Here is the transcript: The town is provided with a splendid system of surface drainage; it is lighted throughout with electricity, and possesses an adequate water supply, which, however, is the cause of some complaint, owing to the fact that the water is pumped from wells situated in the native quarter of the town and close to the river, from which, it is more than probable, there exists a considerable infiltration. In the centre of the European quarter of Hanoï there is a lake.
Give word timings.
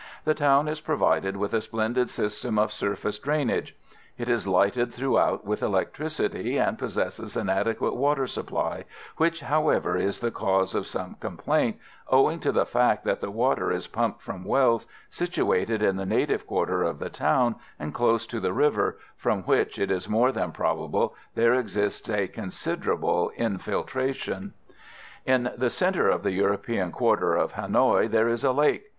The 0.25 0.33
town 0.33 0.67
is 0.67 0.81
provided 0.81 1.37
with 1.37 1.53
a 1.53 1.61
splendid 1.61 2.09
system 2.09 2.57
of 2.57 2.71
surface 2.73 3.19
drainage; 3.19 3.75
it 4.17 4.27
is 4.29 4.47
lighted 4.47 4.91
throughout 4.91 5.45
with 5.45 5.61
electricity, 5.61 6.57
and 6.57 6.79
possesses 6.79 7.37
an 7.37 7.49
adequate 7.51 7.95
water 7.95 8.25
supply, 8.25 8.85
which, 9.17 9.41
however, 9.41 9.95
is 9.97 10.19
the 10.19 10.31
cause 10.31 10.73
of 10.73 10.87
some 10.87 11.17
complaint, 11.19 11.77
owing 12.09 12.39
to 12.39 12.51
the 12.51 12.65
fact 12.65 13.03
that 13.03 13.21
the 13.21 13.29
water 13.29 13.71
is 13.71 13.85
pumped 13.85 14.23
from 14.23 14.43
wells 14.43 14.87
situated 15.11 15.83
in 15.83 15.97
the 15.97 16.05
native 16.07 16.47
quarter 16.47 16.81
of 16.81 16.97
the 16.97 17.11
town 17.11 17.57
and 17.77 17.93
close 17.93 18.25
to 18.25 18.39
the 18.39 18.53
river, 18.53 18.97
from 19.15 19.43
which, 19.43 19.77
it 19.77 19.91
is 19.91 20.09
more 20.09 20.31
than 20.31 20.51
probable, 20.51 21.13
there 21.35 21.53
exists 21.53 22.09
a 22.09 22.27
considerable 22.27 23.29
infiltration. 23.37 24.53
In 25.27 25.51
the 25.55 25.69
centre 25.69 26.09
of 26.09 26.23
the 26.23 26.31
European 26.31 26.91
quarter 26.91 27.35
of 27.35 27.53
Hanoï 27.53 28.09
there 28.09 28.29
is 28.29 28.43
a 28.43 28.51
lake. 28.51 28.85